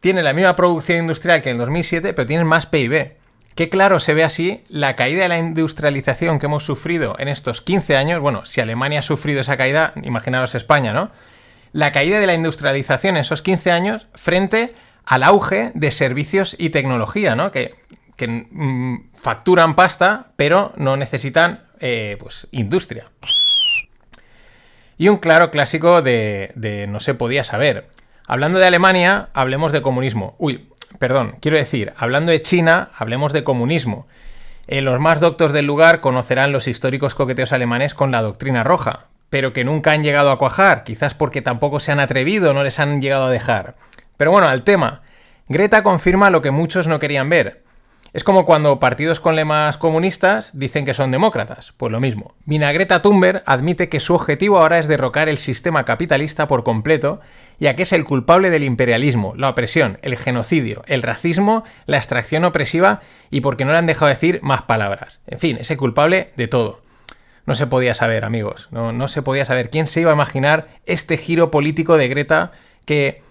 tiene 0.00 0.22
la 0.22 0.32
misma 0.32 0.56
producción 0.56 0.96
industrial 0.96 1.42
que 1.42 1.50
en 1.50 1.58
2007, 1.58 2.14
pero 2.14 2.24
tiene 2.26 2.44
más 2.44 2.64
PIB. 2.64 3.18
Qué 3.54 3.68
claro 3.68 4.00
se 4.00 4.14
ve 4.14 4.24
así 4.24 4.64
la 4.70 4.96
caída 4.96 5.24
de 5.24 5.28
la 5.28 5.38
industrialización 5.38 6.38
que 6.38 6.46
hemos 6.46 6.64
sufrido 6.64 7.14
en 7.18 7.28
estos 7.28 7.60
15 7.60 7.98
años. 7.98 8.20
Bueno, 8.20 8.46
si 8.46 8.62
Alemania 8.62 9.00
ha 9.00 9.02
sufrido 9.02 9.42
esa 9.42 9.58
caída, 9.58 9.92
imaginaros 10.04 10.54
España, 10.54 10.94
¿no? 10.94 11.10
La 11.72 11.92
caída 11.92 12.18
de 12.18 12.26
la 12.26 12.32
industrialización 12.32 13.16
en 13.16 13.20
esos 13.20 13.42
15 13.42 13.72
años 13.72 14.06
frente 14.14 14.74
al 15.04 15.22
auge 15.22 15.70
de 15.74 15.90
servicios 15.90 16.56
y 16.58 16.70
tecnología, 16.70 17.36
¿no? 17.36 17.52
Que 17.52 17.74
que 18.16 18.28
mm, 18.28 19.10
facturan 19.14 19.74
pasta, 19.74 20.32
pero 20.36 20.72
no 20.76 20.96
necesitan 20.96 21.64
eh, 21.80 22.16
pues, 22.20 22.48
industria. 22.52 23.10
Y 24.96 25.08
un 25.08 25.18
claro 25.18 25.50
clásico 25.50 26.02
de, 26.02 26.86
no 26.88 27.00
se 27.00 27.14
podía 27.14 27.44
saber. 27.44 27.88
Hablando 28.26 28.58
de 28.58 28.66
Alemania, 28.66 29.28
hablemos 29.34 29.72
de 29.72 29.82
comunismo. 29.82 30.36
Uy, 30.38 30.70
perdón, 30.98 31.36
quiero 31.40 31.58
decir, 31.58 31.92
hablando 31.96 32.30
de 32.30 32.40
China, 32.40 32.90
hablemos 32.96 33.32
de 33.32 33.44
comunismo. 33.44 34.06
Eh, 34.66 34.80
los 34.80 35.00
más 35.00 35.20
doctos 35.20 35.52
del 35.52 35.66
lugar 35.66 36.00
conocerán 36.00 36.52
los 36.52 36.68
históricos 36.68 37.14
coqueteos 37.14 37.52
alemanes 37.52 37.92
con 37.92 38.12
la 38.12 38.22
doctrina 38.22 38.64
roja, 38.64 39.08
pero 39.28 39.52
que 39.52 39.64
nunca 39.64 39.92
han 39.92 40.02
llegado 40.02 40.30
a 40.30 40.38
cuajar, 40.38 40.84
quizás 40.84 41.12
porque 41.12 41.42
tampoco 41.42 41.80
se 41.80 41.92
han 41.92 42.00
atrevido, 42.00 42.54
no 42.54 42.62
les 42.62 42.78
han 42.78 43.02
llegado 43.02 43.24
a 43.24 43.30
dejar. 43.30 43.74
Pero 44.16 44.30
bueno, 44.30 44.48
al 44.48 44.62
tema. 44.62 45.02
Greta 45.48 45.82
confirma 45.82 46.30
lo 46.30 46.40
que 46.40 46.52
muchos 46.52 46.86
no 46.86 46.98
querían 46.98 47.28
ver. 47.28 47.63
Es 48.14 48.22
como 48.22 48.46
cuando 48.46 48.78
partidos 48.78 49.18
con 49.18 49.34
lemas 49.34 49.76
comunistas 49.76 50.56
dicen 50.56 50.84
que 50.84 50.94
son 50.94 51.10
demócratas. 51.10 51.74
Pues 51.76 51.90
lo 51.90 51.98
mismo. 51.98 52.36
Minagreta 52.44 53.02
Thunberg 53.02 53.42
admite 53.44 53.88
que 53.88 53.98
su 53.98 54.14
objetivo 54.14 54.58
ahora 54.58 54.78
es 54.78 54.86
derrocar 54.86 55.28
el 55.28 55.36
sistema 55.36 55.84
capitalista 55.84 56.46
por 56.46 56.62
completo, 56.62 57.20
ya 57.58 57.74
que 57.74 57.82
es 57.82 57.92
el 57.92 58.04
culpable 58.04 58.50
del 58.50 58.62
imperialismo, 58.62 59.34
la 59.36 59.48
opresión, 59.48 59.98
el 60.02 60.16
genocidio, 60.16 60.84
el 60.86 61.02
racismo, 61.02 61.64
la 61.86 61.96
extracción 61.96 62.44
opresiva 62.44 63.00
y 63.30 63.40
porque 63.40 63.64
no 63.64 63.72
le 63.72 63.78
han 63.78 63.86
dejado 63.86 64.10
decir 64.10 64.38
más 64.42 64.62
palabras. 64.62 65.20
En 65.26 65.40
fin, 65.40 65.56
es 65.58 65.72
el 65.72 65.76
culpable 65.76 66.30
de 66.36 66.46
todo. 66.46 66.82
No 67.46 67.54
se 67.54 67.66
podía 67.66 67.94
saber, 67.94 68.24
amigos. 68.24 68.68
No, 68.70 68.92
no 68.92 69.08
se 69.08 69.22
podía 69.22 69.44
saber. 69.44 69.70
¿Quién 69.70 69.88
se 69.88 70.00
iba 70.00 70.12
a 70.12 70.14
imaginar 70.14 70.68
este 70.86 71.16
giro 71.16 71.50
político 71.50 71.96
de 71.96 72.06
Greta 72.06 72.52
que 72.84 73.22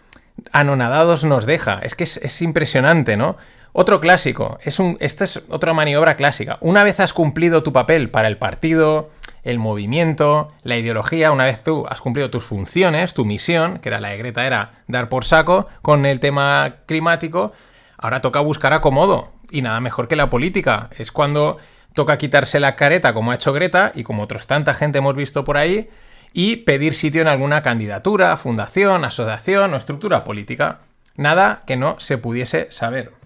anonadados 0.51 1.23
nos 1.23 1.45
deja? 1.45 1.79
Es 1.83 1.95
que 1.95 2.03
es 2.03 2.41
impresionante, 2.41 3.15
¿no? 3.15 3.37
Otro 3.75 3.99
clásico, 3.99 4.59
es 4.63 4.79
esta 4.99 5.23
es 5.23 5.41
otra 5.49 5.73
maniobra 5.73 6.15
clásica. 6.15 6.59
Una 6.61 6.83
vez 6.83 6.99
has 6.99 7.11
cumplido 7.11 7.63
tu 7.63 7.73
papel 7.73 8.11
para 8.11 8.27
el 8.27 8.37
partido, 8.37 9.09
el 9.41 9.57
movimiento, 9.57 10.49
la 10.61 10.77
ideología, 10.77 11.31
una 11.31 11.45
vez 11.45 11.63
tú 11.63 11.87
has 11.89 11.99
cumplido 11.99 12.29
tus 12.29 12.43
funciones, 12.43 13.15
tu 13.15 13.25
misión, 13.25 13.79
que 13.79 13.89
era 13.89 13.99
la 13.99 14.09
de 14.09 14.17
Greta, 14.19 14.45
era 14.45 14.83
dar 14.87 15.09
por 15.09 15.25
saco 15.25 15.67
con 15.81 16.05
el 16.05 16.19
tema 16.19 16.75
climático, 16.85 17.51
ahora 17.97 18.21
toca 18.21 18.41
buscar 18.41 18.73
acomodo. 18.73 19.31
Y 19.49 19.63
nada 19.63 19.79
mejor 19.79 20.07
que 20.07 20.15
la 20.15 20.29
política. 20.29 20.91
Es 20.99 21.11
cuando 21.11 21.57
toca 21.93 22.19
quitarse 22.19 22.59
la 22.59 22.75
careta, 22.75 23.15
como 23.15 23.31
ha 23.31 23.35
hecho 23.35 23.53
Greta, 23.53 23.91
y 23.95 24.03
como 24.03 24.21
otros 24.21 24.45
tanta 24.45 24.75
gente 24.75 24.99
hemos 24.99 25.15
visto 25.15 25.43
por 25.43 25.57
ahí, 25.57 25.89
y 26.31 26.57
pedir 26.57 26.93
sitio 26.93 27.23
en 27.23 27.27
alguna 27.27 27.63
candidatura, 27.63 28.37
fundación, 28.37 29.03
asociación 29.03 29.73
o 29.73 29.77
estructura 29.77 30.23
política. 30.23 30.81
Nada 31.15 31.63
que 31.65 31.75
no 31.75 31.99
se 31.99 32.19
pudiese 32.19 32.67
saber. 32.69 33.22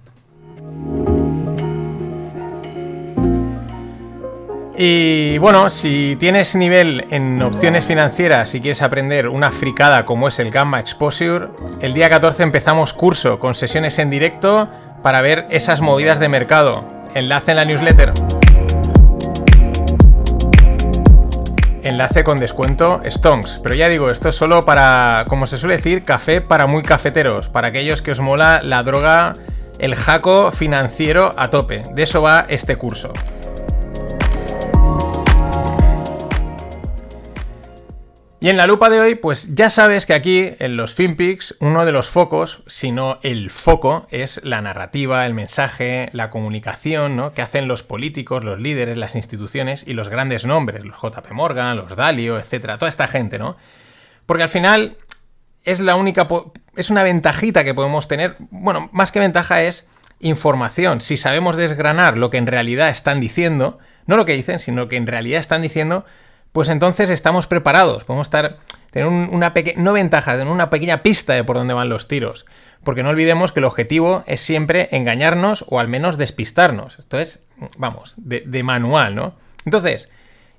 Y 4.79 5.39
bueno, 5.39 5.71
si 5.71 6.15
tienes 6.19 6.55
nivel 6.55 7.07
en 7.09 7.41
opciones 7.41 7.83
financieras 7.83 8.53
y 8.53 8.61
quieres 8.61 8.83
aprender 8.83 9.27
una 9.27 9.51
fricada 9.51 10.05
como 10.05 10.27
es 10.27 10.37
el 10.37 10.51
Gamma 10.51 10.79
Exposure, 10.79 11.47
el 11.81 11.95
día 11.95 12.11
14 12.11 12.43
empezamos 12.43 12.93
curso 12.93 13.39
con 13.39 13.55
sesiones 13.55 13.97
en 13.97 14.11
directo 14.11 14.67
para 15.01 15.21
ver 15.21 15.47
esas 15.49 15.81
movidas 15.81 16.19
de 16.19 16.29
mercado. 16.29 16.85
Enlace 17.15 17.51
en 17.51 17.57
la 17.57 17.65
newsletter. 17.65 18.13
Enlace 21.81 22.23
con 22.23 22.39
descuento 22.39 23.01
Stonks. 23.03 23.59
Pero 23.63 23.73
ya 23.73 23.89
digo, 23.89 24.11
esto 24.11 24.29
es 24.29 24.35
solo 24.35 24.63
para, 24.63 25.25
como 25.27 25.47
se 25.47 25.57
suele 25.57 25.77
decir, 25.77 26.03
café 26.03 26.39
para 26.39 26.67
muy 26.67 26.83
cafeteros, 26.83 27.49
para 27.49 27.69
aquellos 27.69 28.03
que 28.03 28.11
os 28.11 28.19
mola 28.19 28.61
la 28.61 28.83
droga, 28.83 29.37
el 29.79 29.95
jaco 29.95 30.51
financiero 30.51 31.33
a 31.35 31.49
tope. 31.49 31.81
De 31.95 32.03
eso 32.03 32.21
va 32.21 32.45
este 32.47 32.75
curso. 32.75 33.11
Y 38.39 38.49
en 38.49 38.57
la 38.57 38.67
lupa 38.67 38.91
de 38.91 38.99
hoy, 38.99 39.15
pues 39.15 39.55
ya 39.55 39.71
sabes 39.71 40.05
que 40.05 40.13
aquí 40.13 40.51
en 40.59 40.77
los 40.77 40.93
FinPix 40.93 41.55
uno 41.59 41.85
de 41.85 41.91
los 41.91 42.09
focos, 42.09 42.61
si 42.67 42.91
no 42.91 43.17
el 43.23 43.49
foco, 43.49 44.05
es 44.11 44.39
la 44.43 44.61
narrativa, 44.61 45.25
el 45.25 45.33
mensaje, 45.33 46.09
la 46.13 46.29
comunicación, 46.29 47.15
¿no? 47.15 47.33
Que 47.33 47.41
hacen 47.41 47.67
los 47.67 47.81
políticos, 47.81 48.43
los 48.43 48.59
líderes, 48.59 48.95
las 48.95 49.15
instituciones 49.15 49.83
y 49.87 49.93
los 49.93 50.09
grandes 50.09 50.45
nombres, 50.45 50.85
los 50.85 51.01
JP 51.01 51.31
Morgan, 51.31 51.77
los 51.77 51.95
Dalio, 51.95 52.37
etcétera, 52.37 52.77
toda 52.77 52.89
esta 52.89 53.07
gente, 53.07 53.39
¿no? 53.39 53.57
Porque 54.27 54.43
al 54.43 54.49
final 54.49 54.97
es 55.63 55.79
la 55.79 55.95
única 55.95 56.27
es 56.75 56.91
una 56.91 57.01
ventajita 57.01 57.63
que 57.63 57.73
podemos 57.73 58.07
tener, 58.07 58.35
bueno, 58.51 58.87
más 58.93 59.11
que 59.11 59.19
ventaja 59.19 59.63
es 59.63 59.87
información. 60.19 61.01
Si 61.01 61.17
sabemos 61.17 61.55
desgranar 61.55 62.17
lo 62.17 62.29
que 62.29 62.37
en 62.37 62.45
realidad 62.45 62.89
están 62.89 63.19
diciendo, 63.19 63.79
no 64.05 64.15
lo 64.15 64.25
que 64.25 64.33
dicen, 64.33 64.59
sino 64.59 64.83
lo 64.83 64.87
que 64.89 64.95
en 64.95 65.07
realidad 65.07 65.39
están 65.39 65.63
diciendo, 65.63 66.05
pues 66.51 66.69
entonces 66.69 67.09
estamos 67.09 67.47
preparados. 67.47 68.03
Podemos 68.03 68.27
estar, 68.27 68.57
tener 68.91 69.07
una 69.07 69.53
pequeña, 69.53 69.81
no 69.81 69.93
ventaja, 69.93 70.37
tener 70.37 70.51
una 70.51 70.69
pequeña 70.69 71.03
pista 71.03 71.33
de 71.33 71.43
por 71.43 71.57
dónde 71.57 71.73
van 71.73 71.89
los 71.89 72.07
tiros. 72.07 72.45
Porque 72.83 73.03
no 73.03 73.09
olvidemos 73.09 73.51
que 73.51 73.59
el 73.59 73.65
objetivo 73.65 74.23
es 74.27 74.41
siempre 74.41 74.89
engañarnos 74.91 75.65
o 75.67 75.79
al 75.79 75.87
menos 75.87 76.17
despistarnos. 76.17 76.99
Esto 76.99 77.19
es, 77.19 77.41
vamos, 77.77 78.15
de, 78.17 78.63
manual, 78.63 79.15
¿no? 79.15 79.35
Entonces, 79.65 80.09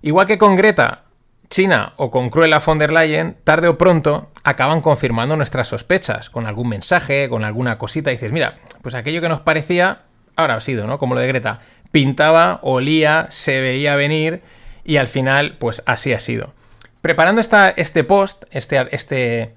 igual 0.03 0.27
que 0.27 0.39
con 0.39 0.57
Greta, 0.57 1.05
China 1.49 1.95
o 1.97 2.11
con 2.11 2.29
Cruella 2.29 2.59
von 2.59 2.79
der 2.79 2.93
Leyen, 2.93 3.37
tarde 3.45 3.69
o 3.69 3.79
pronto 3.79 4.31
acaban 4.45 4.83
confirmando 4.83 5.37
nuestras 5.37 5.69
sospechas 5.69 6.29
con 6.29 6.47
algún 6.47 6.69
mensaje, 6.69 7.29
con 7.29 7.45
alguna 7.45 7.79
cosita. 7.79 8.11
Y 8.11 8.15
dices, 8.15 8.33
mira, 8.33 8.59
pues 8.83 8.95
aquello 8.95 9.21
que 9.21 9.29
nos 9.29 9.41
parecía, 9.41 10.03
ahora 10.37 10.57
ha 10.57 10.61
sido, 10.61 10.87
¿no? 10.87 10.99
Como 10.99 11.15
lo 11.15 11.21
de 11.21 11.29
Greta, 11.29 11.61
pintaba, 11.91 12.61
olía, 12.63 13.27
se 13.31 13.61
veía 13.61 13.97
venir 13.97 14.43
y 14.89 14.97
al 14.97 15.07
final, 15.07 15.59
pues 15.59 15.83
así 15.85 16.15
ha 16.15 16.19
sido. 16.19 16.55
Preparando 17.03 17.43
esta, 17.43 17.69
este 17.69 18.05
post, 18.05 18.45
este, 18.53 18.89
este, 18.91 19.55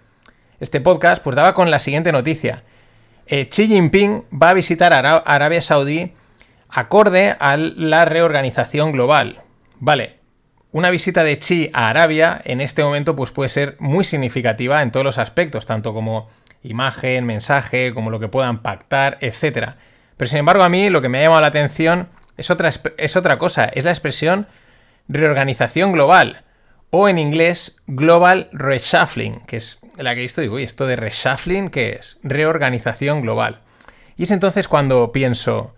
este 0.60 0.82
podcast, 0.82 1.24
pues 1.24 1.38
daba 1.38 1.54
con 1.54 1.72
la 1.72 1.80
siguiente 1.80 2.12
noticia. 2.12 2.64
Eh, 3.28 3.48
Xi 3.48 3.68
Jinping 3.68 4.26
va 4.30 4.50
a 4.50 4.54
visitar 4.54 4.92
Arabia 4.94 5.62
Saudí 5.62 6.12
acorde 6.68 7.38
a 7.40 7.56
la 7.56 8.04
reorganización 8.04 8.92
global. 8.92 9.42
Vale, 9.80 10.20
una 10.74 10.90
visita 10.90 11.24
de 11.24 11.40
Xi 11.40 11.70
a 11.72 11.90
Arabia 11.90 12.42
en 12.44 12.60
este 12.60 12.84
momento 12.84 13.16
pues 13.16 13.32
puede 13.32 13.48
ser 13.48 13.78
muy 13.80 14.04
significativa 14.04 14.82
en 14.82 14.92
todos 14.92 15.06
los 15.06 15.18
aspectos, 15.18 15.66
tanto 15.66 15.94
como 15.94 16.28
imagen, 16.62 17.24
mensaje, 17.24 17.94
como 17.94 18.10
lo 18.10 18.20
que 18.20 18.28
puedan 18.28 18.62
pactar, 18.62 19.18
etc. 19.22 19.76
Pero 20.18 20.28
sin 20.28 20.40
embargo 20.40 20.64
a 20.64 20.70
mí 20.70 20.90
lo 20.90 21.02
que 21.02 21.08
me 21.08 21.20
ha 21.20 21.24
llamado 21.24 21.40
la 21.40 21.48
atención 21.48 22.10
es 22.36 22.52
otra, 22.52 22.70
es 22.98 23.16
otra 23.16 23.38
cosa, 23.38 23.64
es 23.64 23.86
la 23.86 23.92
expresión 23.92 24.48
reorganización 25.12 25.92
global 25.92 26.44
o 26.90 27.08
en 27.08 27.18
inglés 27.18 27.78
Global 27.88 28.50
Reshuffling, 28.52 29.42
que 29.48 29.58
es 29.58 29.80
la 29.98 30.14
que 30.14 30.22
he 30.22 30.24
visto, 30.24 30.42
digo, 30.42 30.60
¿y 30.60 30.64
esto 30.64 30.86
de 30.86 30.96
reshuffling 30.96 31.70
qué 31.70 31.98
es? 32.00 32.20
Reorganización 32.24 33.22
global. 33.22 33.62
Y 34.18 34.24
es 34.24 34.32
entonces 34.32 34.68
cuando 34.68 35.12
pienso, 35.12 35.74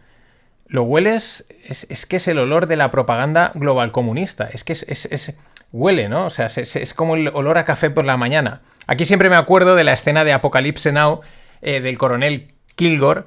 ¿lo 0.67 0.83
hueles? 0.83 1.45
Es, 1.67 2.05
que 2.05 2.17
es 2.17 2.27
el 2.27 2.39
olor 2.39 2.67
de 2.67 2.75
la 2.75 2.91
propaganda 2.91 3.51
global 3.55 3.91
comunista. 3.91 4.49
Es 4.51 4.63
que 4.63 4.73
es, 4.73 5.33
huele, 5.71 6.09
¿no? 6.09 6.25
O 6.25 6.29
sea, 6.29 6.47
es, 6.47 6.93
como 6.93 7.15
el 7.15 7.29
olor 7.29 7.57
a 7.57 7.65
café 7.65 7.89
por 7.89 8.05
la 8.05 8.17
mañana. 8.17 8.61
Aquí 8.87 9.05
siempre 9.05 9.29
me 9.29 9.35
acuerdo 9.35 9.75
de 9.75 9.83
la 9.83 9.93
escena 9.93 10.23
de 10.23 10.33
Apocalypse 10.33 10.91
Now 10.91 11.21
eh, 11.61 11.79
del 11.79 11.97
coronel 11.97 12.53
Kilgore, 12.75 13.23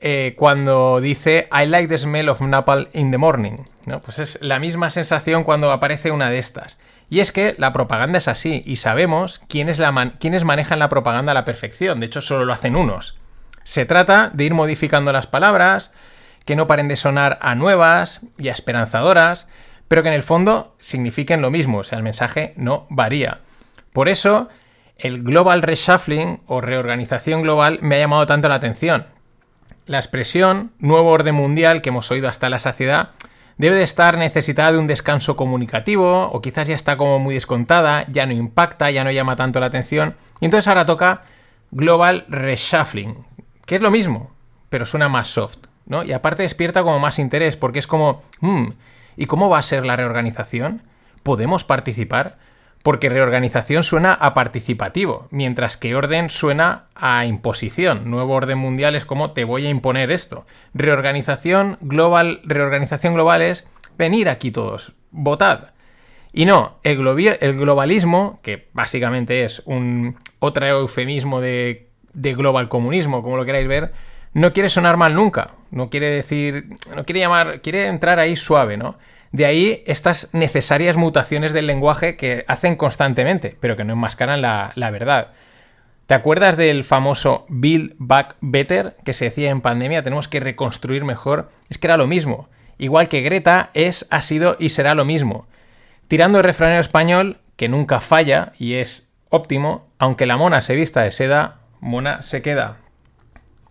eh, 0.00 0.34
cuando 0.36 1.00
dice 1.00 1.48
I 1.52 1.66
like 1.66 1.88
the 1.88 1.98
smell 1.98 2.28
of 2.28 2.40
napalm 2.40 2.88
in 2.92 3.10
the 3.10 3.18
morning. 3.18 3.58
Pues 4.04 4.18
es 4.18 4.38
la 4.40 4.58
misma 4.58 4.90
sensación 4.90 5.44
cuando 5.44 5.70
aparece 5.72 6.10
una 6.10 6.30
de 6.30 6.38
estas. 6.38 6.78
Y 7.08 7.20
es 7.20 7.32
que 7.32 7.54
la 7.58 7.72
propaganda 7.72 8.18
es 8.18 8.28
así 8.28 8.62
y 8.64 8.76
sabemos 8.76 9.40
quiénes, 9.48 9.80
quiénes 10.20 10.44
manejan 10.44 10.78
la 10.78 10.88
propaganda 10.88 11.32
a 11.32 11.34
la 11.34 11.44
perfección. 11.44 12.00
De 12.00 12.06
hecho, 12.06 12.22
solo 12.22 12.44
lo 12.44 12.52
hacen 12.52 12.76
unos. 12.76 13.18
Se 13.64 13.84
trata 13.84 14.30
de 14.32 14.44
ir 14.44 14.54
modificando 14.54 15.12
las 15.12 15.26
palabras, 15.26 15.92
que 16.44 16.56
no 16.56 16.66
paren 16.66 16.88
de 16.88 16.96
sonar 16.96 17.38
a 17.42 17.54
nuevas 17.54 18.20
y 18.38 18.48
a 18.48 18.52
esperanzadoras, 18.52 19.48
pero 19.88 20.02
que 20.02 20.08
en 20.08 20.14
el 20.14 20.22
fondo 20.22 20.74
signifiquen 20.78 21.42
lo 21.42 21.50
mismo, 21.50 21.78
o 21.78 21.82
sea, 21.82 21.98
el 21.98 22.04
mensaje 22.04 22.54
no 22.56 22.86
varía. 22.90 23.40
Por 23.92 24.08
eso, 24.08 24.48
el 24.96 25.22
Global 25.22 25.62
Reshuffling 25.62 26.40
o 26.46 26.60
reorganización 26.60 27.42
global 27.42 27.78
me 27.82 27.96
ha 27.96 27.98
llamado 27.98 28.26
tanto 28.26 28.48
la 28.48 28.54
atención. 28.54 29.06
La 29.90 29.98
expresión 29.98 30.70
nuevo 30.78 31.10
orden 31.10 31.34
mundial 31.34 31.82
que 31.82 31.88
hemos 31.88 32.12
oído 32.12 32.28
hasta 32.28 32.48
la 32.48 32.60
saciedad 32.60 33.10
debe 33.58 33.74
de 33.74 33.82
estar 33.82 34.18
necesitada 34.18 34.70
de 34.70 34.78
un 34.78 34.86
descanso 34.86 35.34
comunicativo 35.34 36.30
o 36.30 36.40
quizás 36.40 36.68
ya 36.68 36.76
está 36.76 36.96
como 36.96 37.18
muy 37.18 37.34
descontada, 37.34 38.04
ya 38.06 38.24
no 38.24 38.32
impacta, 38.32 38.92
ya 38.92 39.02
no 39.02 39.10
llama 39.10 39.34
tanto 39.34 39.58
la 39.58 39.66
atención. 39.66 40.14
Y 40.38 40.44
entonces 40.44 40.68
ahora 40.68 40.86
toca 40.86 41.22
Global 41.72 42.24
Reshuffling, 42.28 43.16
que 43.66 43.74
es 43.74 43.80
lo 43.80 43.90
mismo, 43.90 44.30
pero 44.68 44.84
suena 44.84 45.08
más 45.08 45.26
soft, 45.26 45.58
¿no? 45.86 46.04
Y 46.04 46.12
aparte 46.12 46.44
despierta 46.44 46.84
como 46.84 47.00
más 47.00 47.18
interés 47.18 47.56
porque 47.56 47.80
es 47.80 47.88
como, 47.88 48.22
hmm, 48.38 48.68
¿y 49.16 49.26
cómo 49.26 49.48
va 49.48 49.58
a 49.58 49.62
ser 49.62 49.84
la 49.84 49.96
reorganización? 49.96 50.84
¿Podemos 51.24 51.64
participar? 51.64 52.38
Porque 52.82 53.10
reorganización 53.10 53.82
suena 53.82 54.14
a 54.14 54.32
participativo, 54.32 55.28
mientras 55.30 55.76
que 55.76 55.94
orden 55.94 56.30
suena 56.30 56.86
a 56.94 57.26
imposición. 57.26 58.10
Nuevo 58.10 58.34
orden 58.34 58.58
mundial 58.58 58.94
es 58.94 59.04
como 59.04 59.32
te 59.32 59.44
voy 59.44 59.66
a 59.66 59.70
imponer 59.70 60.10
esto. 60.10 60.46
Reorganización 60.72 61.76
global, 61.82 62.40
reorganización 62.44 63.14
global 63.14 63.42
es 63.42 63.66
venir 63.98 64.30
aquí 64.30 64.50
todos, 64.50 64.92
votad. 65.10 65.72
Y 66.32 66.46
no, 66.46 66.78
el, 66.84 66.96
globalismo, 66.96 68.38
que 68.42 68.68
básicamente 68.72 69.44
es 69.44 69.62
un 69.66 70.16
otro 70.38 70.66
eufemismo 70.66 71.40
de, 71.40 71.90
de 72.14 72.34
global 72.34 72.68
comunismo, 72.68 73.22
como 73.22 73.36
lo 73.36 73.44
queráis 73.44 73.68
ver, 73.68 73.92
no 74.32 74.52
quiere 74.52 74.68
sonar 74.68 74.96
mal 74.96 75.14
nunca. 75.14 75.50
No 75.70 75.90
quiere 75.90 76.08
decir, 76.08 76.70
no 76.94 77.04
quiere 77.04 77.20
llamar, 77.20 77.60
quiere 77.60 77.86
entrar 77.86 78.18
ahí 78.18 78.36
suave, 78.36 78.76
¿no? 78.76 78.96
De 79.32 79.46
ahí 79.46 79.84
estas 79.86 80.28
necesarias 80.32 80.96
mutaciones 80.96 81.52
del 81.52 81.66
lenguaje 81.66 82.16
que 82.16 82.44
hacen 82.48 82.76
constantemente, 82.76 83.56
pero 83.60 83.76
que 83.76 83.84
no 83.84 83.92
enmascaran 83.92 84.42
la, 84.42 84.90
verdad. 84.90 85.28
¿Te 86.06 86.14
acuerdas 86.14 86.56
del 86.56 86.82
famoso 86.82 87.46
Build 87.48 87.94
Back 87.98 88.36
Better 88.40 88.96
que 89.04 89.12
se 89.12 89.26
decía 89.26 89.50
en 89.50 89.60
pandemia? 89.60 90.02
Tenemos 90.02 90.26
que 90.26 90.40
reconstruir 90.40 91.04
mejor. 91.04 91.50
Es 91.68 91.78
que 91.78 91.86
era 91.86 91.96
lo 91.96 92.08
mismo. 92.08 92.48
Igual 92.78 93.08
que 93.08 93.20
Greta 93.20 93.70
es, 93.74 94.06
ha 94.10 94.20
sido 94.20 94.56
y 94.58 94.70
será 94.70 94.96
lo 94.96 95.04
mismo. 95.04 95.46
Tirando 96.08 96.38
el 96.38 96.44
refranero 96.44 96.80
español, 96.80 97.38
que 97.56 97.68
nunca 97.68 98.00
falla 98.00 98.52
y 98.58 98.74
es 98.74 99.12
óptimo, 99.28 99.86
aunque 99.98 100.26
la 100.26 100.36
mona 100.36 100.60
se 100.60 100.74
vista 100.74 101.02
de 101.02 101.12
seda, 101.12 101.60
mona 101.78 102.22
se 102.22 102.42
queda. 102.42 102.78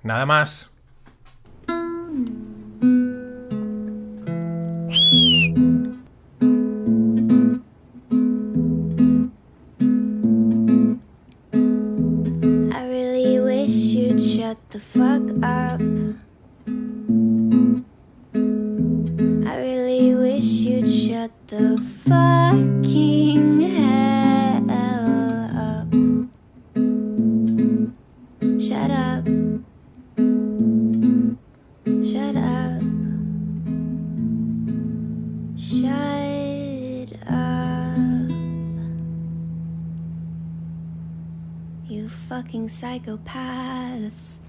Nada 0.04 0.26
más. 0.26 0.70
The 14.72 14.80
fuck 14.80 15.22
up. 15.44 15.80
I 19.48 19.58
really 19.60 20.16
wish 20.16 20.44
you'd 20.44 20.92
shut 20.92 21.32
the 21.50 21.78
fucking 22.06 22.79
go 43.10 43.18
paths. 43.26 44.40